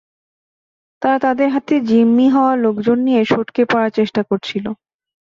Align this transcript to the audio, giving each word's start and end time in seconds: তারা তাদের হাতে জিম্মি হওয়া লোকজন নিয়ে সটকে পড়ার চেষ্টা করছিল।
তারা 1.01 1.17
তাদের 1.25 1.47
হাতে 1.49 1.75
জিম্মি 1.89 2.27
হওয়া 2.29 2.53
লোকজন 2.63 2.97
নিয়ে 3.07 3.21
সটকে 3.25 3.61
পড়ার 3.71 3.91
চেষ্টা 3.97 4.21
করছিল। 4.29 4.65